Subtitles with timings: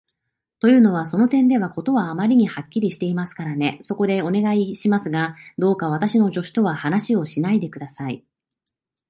[0.59, 3.79] というのは、その点では事はあまりにはっきりしていますからね。
[3.83, 8.25] そこで、お願いしますが、どうか私の助手とは話をしないで下さい。